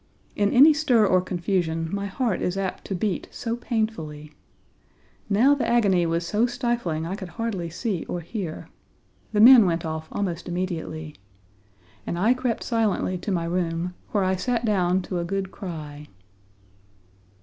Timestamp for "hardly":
7.37-7.69